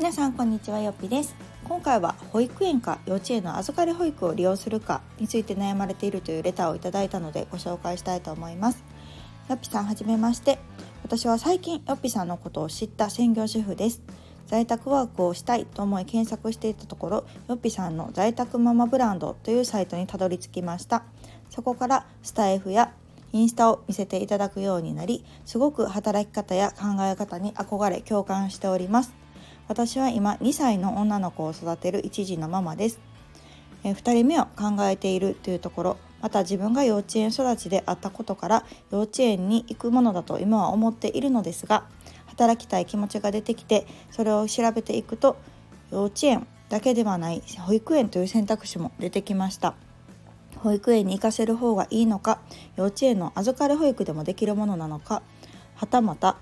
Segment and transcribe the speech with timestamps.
[0.00, 1.36] 皆さんこんにちはよっぴです。
[1.62, 8.82] 今回は保育園か幼稚園の預かり保育を利用するかについて悩まれているというレターをいただいたのでご紹介したいと思います。
[9.50, 10.58] よっぴさんはじめまして。
[11.02, 14.00] 私は最近よっぴさんのことを知った専業主婦です。
[14.46, 21.04] 在宅ワークをしたいと思い検索していたところよっぴさんの在宅ママブランドというサイトにたどり着きました。
[21.50, 22.94] そこからスタイフや
[23.34, 29.19] インスタを見せていただくようになりすごく働き方や考え方に憧れ共感しております。
[29.70, 32.98] 私は今2歳の女の子を育てる一児のママです。
[33.84, 41.84] え2人目を考えているというところまた自分が幼稚園育ちであったことから幼稚園に行くものだと今は思っているのですが
[42.26, 45.36] 働きたい気持ちが出てきてそれを調べていくと
[45.92, 49.76] 幼稚園だけではない保育園という選択肢も出てきました。
[50.56, 52.40] 保育園に行かせる方がいいのか
[52.74, 55.22] 幼稚園の預かり保育でもできるものなのか
[55.76, 56.36] はたまた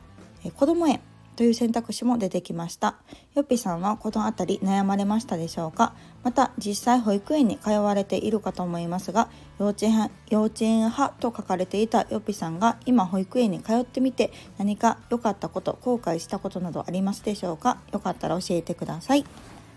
[0.57, 1.01] 子ども園
[1.39, 2.97] という選択肢も出てきました。
[3.37, 5.95] よっぴさんはこの辺り悩まれましたでしょうか？
[6.25, 17.79] また実際保育園に通われているかと思いますが幼稚園幼稚園派と書かれていたよっぴさんが今保育園に通ってみて何か良かったこと後悔したことなどありますでしょうか？
[17.93, 19.25] よかったら教えてください。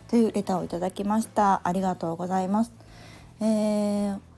[0.08, 1.62] というレターをいただきました。
[1.64, 2.72] ありがとうございます。
[3.40, 4.31] えー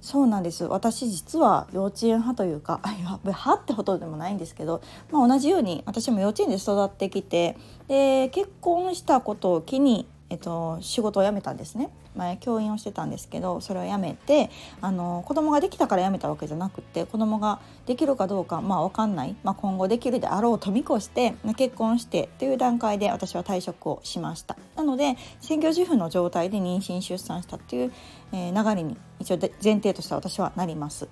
[0.00, 0.64] そうなんです。
[0.64, 2.80] 私実は幼稚園派というか
[3.24, 7.56] 派ってほどでもないんですけど、まあ、同じように私も幼稚園で育ってきて
[7.88, 11.90] で結婚したことを機にえっと、仕事を辞めたんですね。
[12.16, 27.92] 前教員をしてたんですけどそれを辞めてあの子供ができたから辞めたわけじゃなくて子供ができるかどうかまあ分かんない、まあ、今後できるであろうと見越して結婚してっていう段階で私は退職をしましたなので専業主婦の状態で妊娠出産したっていう、
[28.32, 31.08] えー、流れに一応前提として私はなります。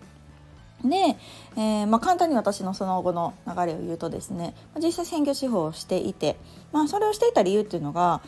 [0.85, 1.17] で、
[1.57, 6.37] えー、まあ、簡単に私のその後の流れを言うとですね実際専業主婦をしていて、
[6.73, 8.23] まあ、それをしていた理由っていうのが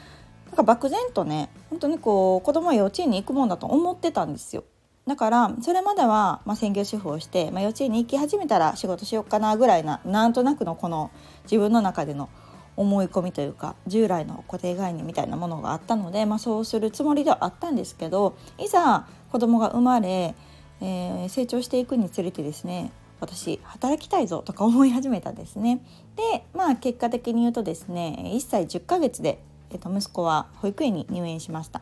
[0.50, 4.64] なんか漠然とね本当にこう子供は幼稚園に行くもんだと思ってたんですよ。
[5.06, 11.10] だからそれまでは、まあ、専業主婦をして、まあ、幼稚園に行き始めたら仕事しようかなぐらいななんとなくのこの
[11.44, 12.28] 自分の中での
[12.76, 20.34] 思い込みというか従来の固定概念みたいなものがあったので、まあ、そうするつもりではあったんですけどいざ子供が生まれ、
[20.80, 25.82] えー、成長していくにつれてですね私働きたいぞとか思い始めたんですね。
[26.16, 31.80] でまあ結果的に言うとですね1歳10ヶ月でえっと、息子は保育園に入園しました。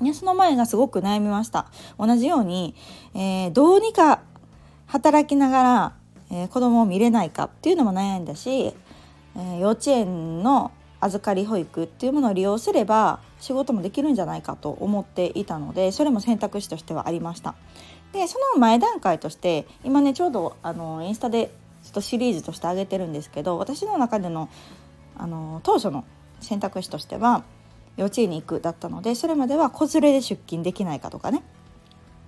[0.00, 1.66] でその前がすごく悩みました
[1.98, 2.74] 同じように、
[3.14, 4.22] えー、どうにか
[4.86, 5.92] 働きながら、
[6.30, 17.54] えー、子供を見れないかっていうのも悩んだし、えー、幼稚園の預かり保育っていうものを利用すれば仕事もできるんじゃないかと思っていたのでそれも選択肢としてはありました。
[18.12, 21.50] でその前段階として今ねちょうどあのインスタで
[21.82, 24.48] ちょっとシリーズとして上げてるんですけど私の中での
[25.16, 26.04] あの当初の
[26.44, 27.44] 選択肢としては
[27.96, 31.42] 幼稚園に行くだったのでそれまでは子連れで出勤できないかとかね。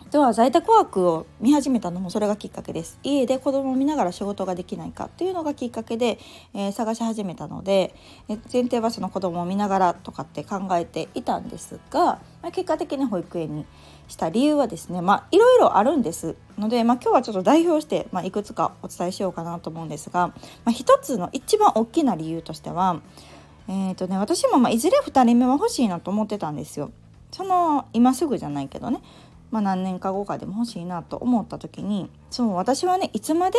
[0.07, 3.01] あとは在宅ワークを見始めたのもそれがきっかけです。
[3.03, 6.21] 家で子供を見ながら仕事ができないかっていうのがきっかけで、
[6.55, 7.93] えー、探し始めたので、
[8.29, 12.05] え前提はその子供を見ながらとかって考えていたんですが、
[12.41, 13.67] まあ、結果的に保育園に
[14.07, 16.37] した理由はですねまあいろいろあるんです。
[16.57, 20.35] ので、まあ、今日はちょっと代表して、まあ、いくつかお伝えしようかなと思うんですが、ま
[20.67, 23.01] あ、一つの一番大きな理由としては
[23.69, 26.91] えーとね、私もまあいずれ2人目は欲しいなと思ってたんですよ。
[27.33, 29.01] その今すぐじゃないけどね、
[29.51, 33.59] まあ、何年か後かでも欲しいなと思った時にそう私はねいつまで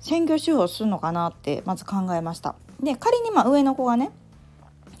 [0.00, 2.54] 専業主婦をするのかなってまず考えました。
[2.82, 4.10] で仮にまあ上の子がね、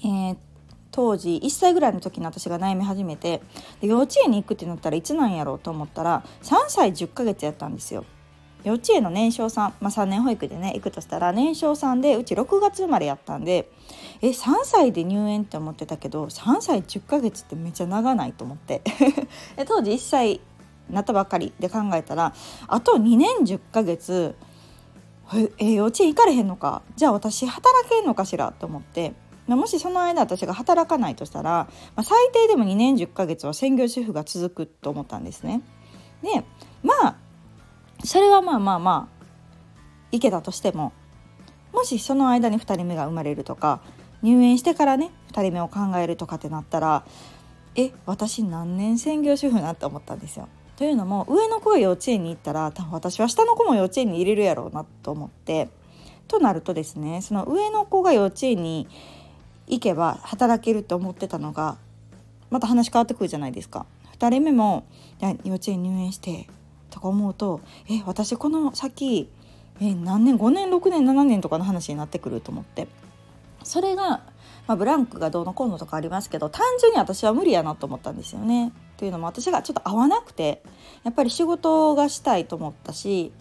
[0.00, 0.36] えー、
[0.92, 3.42] 当時1歳ぐらいの時に私が悩み始めて
[3.80, 8.04] で幼稚園に行くってなったらいつなんやろうと思ったら3歳10ヶ月やったんですよ。
[8.64, 13.68] 幼稚園の年少さん、まあ、3年保育でね行くとしたら年少さんでうち6月生まれやったんで
[14.20, 18.82] え3歳で入園って思ってたけど3歳10ヶ月ってめっちゃ長ないと思って。
[19.66, 20.40] 当時1歳
[20.90, 22.34] なったばっかりで考えたら
[22.66, 24.34] あと2年10ヶ月
[25.58, 26.82] え幼稚園行かれへんのか？
[26.96, 29.14] じゃあ私働けんのかしらと思って。
[29.48, 35.62] もしその間私が働かないとしたら、まあ、最低でも2年10ヶ月は専業主婦が続くと思ったんですね。
[36.22, 36.44] で
[36.82, 37.16] まあ
[38.04, 39.24] それはまあまあまあ
[40.10, 40.92] いけたとしても
[41.72, 43.80] もしその間に2人目が生まれるとか
[44.22, 47.04] 入園してからね2人目を考えるとかってなったら
[47.74, 50.48] え私何年専業主婦なって思ったんですよ。
[50.76, 55.68] というのも上の子が幼稚園に行ったら多分私は下の子も幼稚園に入れるやろうなと思って
[56.28, 58.88] となるとですねその上の子が幼稚園に
[59.68, 61.78] 行けば働けると思ってたのが
[62.50, 63.86] また話変わってくるじゃないですか。
[64.18, 64.84] 2人目も
[65.20, 66.48] 幼稚園入園して
[66.92, 69.28] とか思うとえ私この先
[69.80, 72.86] え何年5年6年7年とかの話になってくると思って
[73.64, 74.22] それが、
[74.66, 78.72] まあ、ブランクがどうのこうのとかありますけど単純に私は無理やなと思ったんですよね。
[78.96, 80.62] というのも私がちょっと合わなくて
[81.02, 83.32] やっぱり仕事がしたいと思ったし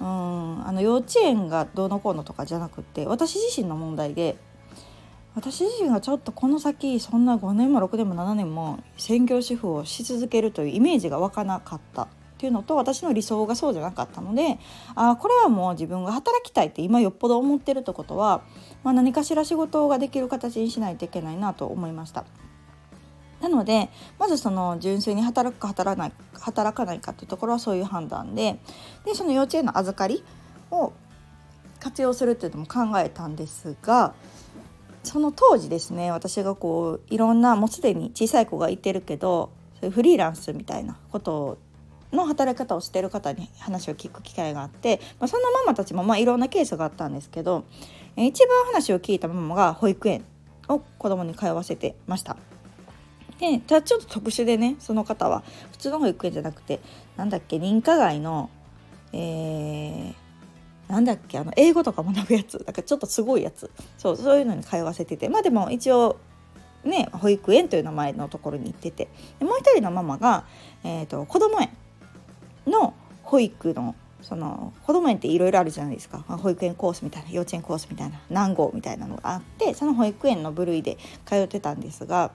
[0.00, 4.36] うんあの幼稚園がどうのこうのとかじゃなくて私自身の問題で
[5.34, 12.08] 私自身がちょっとこの先そんな5年も6年も7年も専業主婦をし続けるというイメージが湧かなかった
[12.42, 14.58] っていうのと私の理想がそうじゃなかったので
[14.96, 18.42] あこれはもう自分が働きたいって今よっぽど思ってるってことは、
[18.82, 22.24] まあ、何かしら仕事ができる形にしないといけないなと思いました。
[23.40, 28.58] なのでまずその純粋に働くか働かない働かないかっていうところはそういう判断で
[29.04, 30.24] でその幼稚園の預かり
[30.72, 30.92] を
[31.78, 34.14] 活用するっていうのも考えたんですが
[35.04, 39.50] その当時ですね私がこういろんなもうすでに小さい子がいてるけど
[39.82, 41.58] そういうフリーランスみたいなこと
[42.12, 47.64] の働き方をしてる方に話を聞く機会があって、まあ、そんなママたちもまあいろんなケースがあったんですけど
[48.16, 50.24] 一番話を聞いたママが保育園
[50.68, 52.36] を子供に通わせてました。
[53.38, 55.42] でただちょっと特殊でねその方は
[55.72, 56.80] 普通の保育園じゃなくて
[57.16, 58.50] なんだっけ認可外の
[59.12, 60.14] えー、
[60.88, 62.58] なんだっけあの英語とか学ぶやつ。
[62.58, 63.70] だからちょっとすごいやつ。
[63.98, 65.28] そうそういうのに通わせてて。
[65.28, 66.18] まあでも一応
[66.84, 69.08] ね保育園という名前のところに行ってて。
[69.40, 70.44] もう一人のママが、
[70.84, 71.70] えーと、子ども園
[72.66, 82.30] の保育のその子ども園っていろいろあるじゃないですか、まあ保育園コースみたいな幼稚園コースみたいな何号みたいなのがあってその保育園の部類で通ってたんですが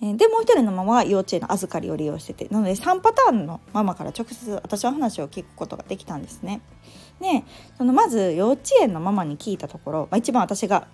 [0.00, 6.60] でもう一人のママは幼稚園の預かりを利用しててなので3パターンのママから直接私は話を聞くことができたんですね。
[7.20, 7.44] で
[7.78, 10.88] そのまず幼稚園のママに聞いたところ、まあ、一番私が、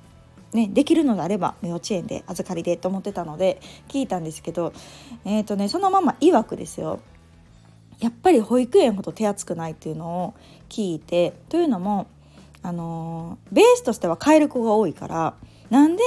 [0.53, 4.73] ね、できるのであれば幼稚園で預かりでと思ってたので聞いたんですけど、
[5.25, 7.01] えーとね、そのママ曰くですよ
[8.01, 10.35] やっぱり保育園ほど手厚くないっていうのを
[10.69, 12.07] 聞いてというのも、
[12.63, 15.35] あの、ベースとしては帰る子が多いから
[15.71, 16.03] なんで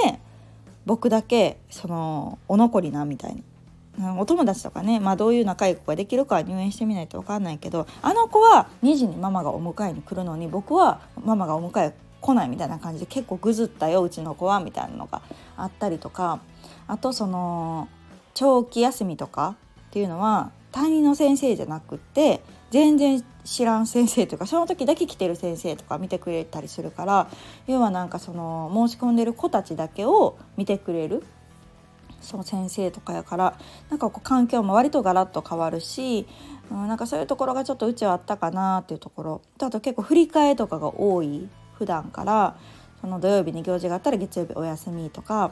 [0.85, 3.43] 僕だけそのお残りなみたいな。
[4.17, 15.21] お友達とかね、まあ、どういう仲いい子ができるかは入園してみないと分かんないけどあの子は2時にママがお迎えに来るのに僕はママがお迎え来ないみたいな感じで結構ぐずったようちの子はみたいなのが
[15.55, 16.41] あったりとか
[16.87, 17.87] あとその
[18.33, 19.57] 長期休みとか
[19.89, 22.41] っていうのは担任の先生じゃなくて
[22.71, 27.29] 全然知らん先生とかその時だけ来てる先生とか見てくれたりするから
[27.67, 31.23] 要はなんかその申し込んでる子たちだけを見てくれる
[32.19, 33.57] その先生とかやから
[33.89, 36.25] なんかこう環境も割とガラッと変わるし、
[36.71, 39.41] うん、なんかそういうところがちょっとうちはあったかなっていうところ。
[39.57, 42.55] とあと結構振り替えとかが多い普段から。
[43.03, 45.51] その土曜日に行事があったら月曜日お休みとか、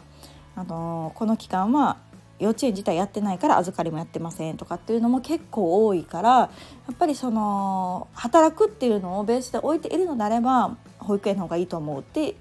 [0.55, 1.97] あのー、この期間は
[2.41, 6.49] 幼稚園自体やってないから預かりもやってませんとかっていうのも結構多いからや
[6.91, 12.35] っぱりその働くっていうのをベースで置いているのであれば保育園の方がいいと思うって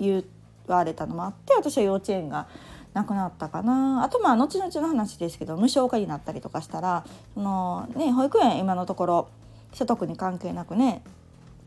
[0.00, 0.24] 言
[0.66, 2.48] われたのもあって私は幼稚園が
[2.94, 4.04] なくなったかな。
[4.04, 9.28] あとまあ後々の話ですけど無償化になったりとかしたらその、ね、保育園今のところ
[9.72, 11.02] 所得に関係なくね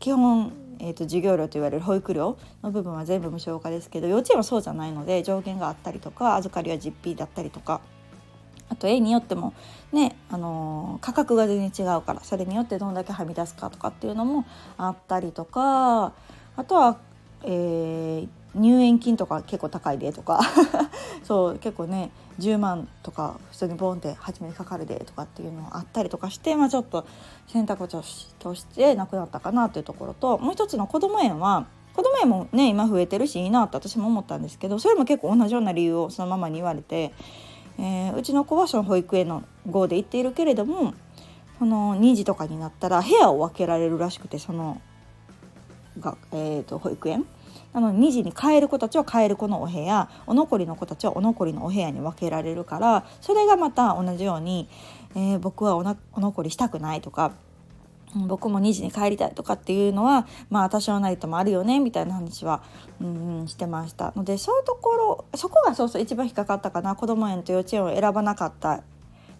[0.00, 7.80] 基本えーと、授業料といわれる保育料の部分は全部無償化ですけど幼稚園はそうじゃないので上限があったりとか預かりは実費だったりとか
[8.68, 9.54] あと絵によっても
[9.92, 14.44] ね、あのー、価格が全然違うからそれによってどんだけはみ出すかとかっていうのも
[14.76, 16.12] あったりとか
[16.56, 16.98] あとは、
[17.44, 20.40] えー、入園金とか結構高いでとか。
[21.22, 27.06] そう結構ね10万とか普通にボンって初めにかかるでとかっていうのがあったりとかして、まあ、ちょっと
[27.48, 37.12] 選択肢としてなくなったかなっていうところともう一つのこども園は子ども園もね今増えてるしいいなって私も思ったんですけどそれも結構同じような理由をそのままに言われて、
[37.78, 40.92] えー、うちの子はその保育園の号で行っているけれども
[41.58, 44.80] その2時とかになったら部屋を分けられるらしくてその
[45.98, 47.24] が、えーと保育園。
[47.80, 54.68] なの2時に帰る子たちは帰る子のお部屋お残りの子たちはお残りのお部屋に分けられるからそれがまた同じように、
[55.14, 57.32] えー、僕はおなお残りしたくないとか
[58.14, 62.62] 僕も2時に帰りたいとかっていうのはまあ多少なりともあるよねみたいな話は、
[63.00, 66.96] うん、してましたのでそういうところそこがそうそう一番引っかかったかな。
[66.96, 68.82] 子ども園と幼稚園を選ばなかった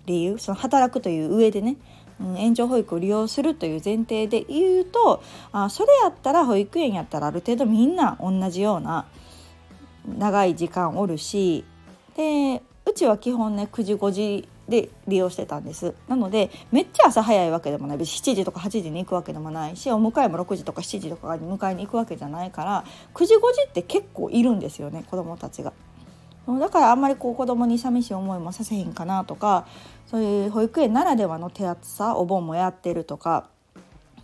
[0.04, 1.76] 理由その働くという上でね。
[2.20, 9.06] うん、延長保育を利用するという前提で言うとあそれやったら保育園やったらある程度みんな同じような
[10.18, 11.64] 長い時間おるし
[12.16, 25.72] でうちは基本ね9時5時で利用してたんですなのでめっちゃ朝早いわけでもない7時とか8時に行くわけでもないしお迎えも6時とか7時とかに迎えに行くわけじゃないから9時5時って結構いるんですよね子どもたちが。
[26.46, 29.66] だからあんまりこう子供に寂しい思いもさせへんかなとか
[30.06, 33.48] そういう保育園ならではの手厚さお盆もやってるとか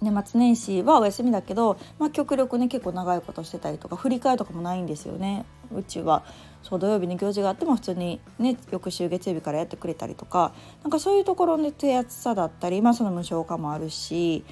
[0.00, 6.24] 年末年始はお休みだけど、まあ、極力ね結構長いことしてたりとか振り替えとかもないんですよねうちは。
[6.62, 10.52] そう土曜日に行事があっても普通にね翌週月曜日からやってくれたりとか
[10.84, 14.44] なんかそういうところの手厚さだったり、まあ、その無償化もあるし、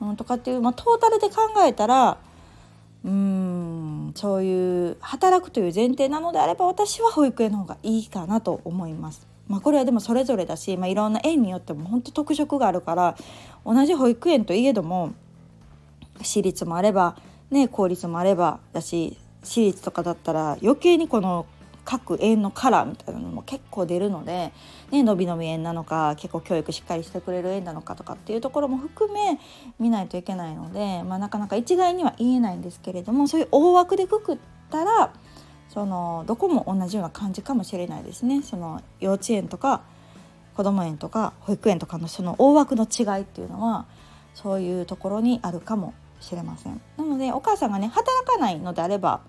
[0.00, 2.16] うん、とかっていう、まあ、トータルで考えたら
[3.04, 9.26] うんそういう働くという前提なのであれば私は保育園の方がいいかなと思います。
[9.48, 13.16] まあ、これはでもそれぞれだし、まあ、いろんな園によっても本当特色があるから
[13.64, 15.12] 同じ保育園といえども
[16.22, 17.16] 私立もあれば、
[17.50, 21.46] ね、公立もあればだし私立とかだったら余計にこの
[21.84, 24.52] 各園のカラーみたいなのも結構出るので、
[24.90, 29.38] ね、のびのび園なのか結構教育しっかりしてくれる園なのかとかっていうところも含め
[29.78, 34.38] 見ないといけないので、まあ、なかなか一概には言えないんですけれどもそういう大枠でくくっ
[34.70, 35.12] たら
[35.68, 38.42] そのどこも同じような感じかもしれないですね。
[38.42, 39.82] その幼稚園とか
[40.56, 43.86] 子ども園とか保育園とかのその大枠の違いっていうのは
[44.34, 46.80] そういうところにあるかもしれません。
[46.96, 49.20] なのでお母さんがね働かないのであれば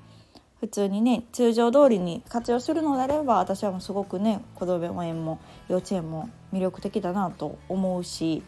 [0.62, 8.44] 普通にね通常通りに活用するのであれば私はもうすごくね子ども園も幼稚園も魅力的だなと思うし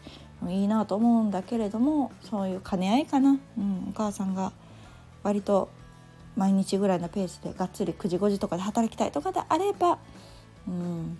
[0.46, 4.52] いいなと思うんだけれどもそういう兼ね合いかな、うん、お母さんが
[5.24, 5.70] 割と
[6.36, 9.98] 毎日ぐらいのペースでがっつり9時5時とかで働きたいとかであれば、
[10.68, 11.18] うん、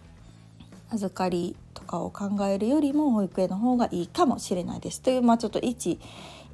[0.90, 5.00] 預かりとかを考えるよりも保育園の方がいいかもしれないです。
[5.00, 5.98] という、まあ、ちょっと一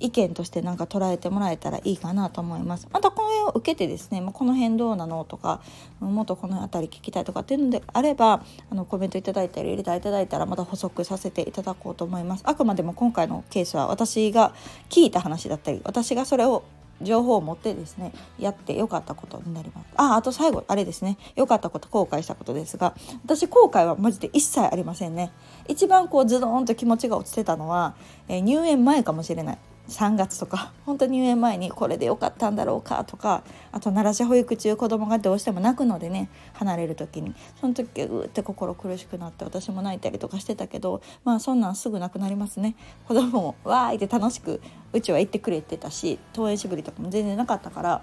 [0.00, 2.88] 意見としてなんか捉えてもらえたらいいかなと思います。
[2.90, 5.60] またこの絵を受けてですね、まあ、この辺どうなのとか
[6.00, 12.42] もっとこの辺り聞きたいとかっていうのであればあのコメントいただいたり入れいただいたらまた補足させていただこうと思います。
[12.46, 14.54] あくまでも今回のケースは私が
[14.88, 16.64] 聞いた話だったり私がそれを
[17.02, 25.32] 情報を持ってですねやってよかったことになりますああと最後あれですね良かったこと後悔したことですが私後悔はマジで一切ありませんね
[25.68, 27.94] 一番こうズドーンと気持ちが落ちてたのは、
[28.28, 29.58] えー、入園前かもしれない
[29.90, 33.42] 3月とか本当に入園前にこれでよかったんだろうかとか
[33.72, 37.34] あと奈良市保育中子供がどうしても泣くのでね離れる時に。
[37.60, 42.76] その時うって心苦しくなって私も泣いたりとかしてたけどまあそんなんすぐなくなりますね。
[43.06, 44.60] 子供もわーいって楽しく
[44.92, 48.02] うちは行ってくれてたし登園しぶりとかも全然なかったから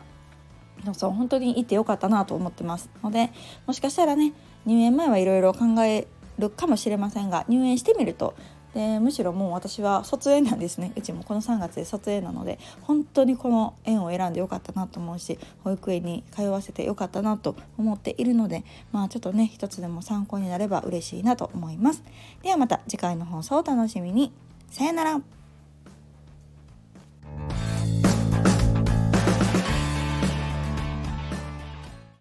[0.93, 2.89] そう本当に行ってよかったなと思ってます。
[3.03, 3.31] ので
[3.65, 4.33] もしかしたらね
[4.65, 8.35] 入園前はいろいろ考えるかもしれませんが入園してみると
[8.73, 22.03] でむしろもう私は卒園なんですねうちもこの3月で卒園なので本当にこの園を選んでよかったなと思うし保育園に通わせてよかったなと思っているのでまあちょっとね一つでも参考になれば嬉しいなと思います。
[22.43, 24.31] ではまた次回の放送をお楽しみに。
[24.69, 25.21] さよなら。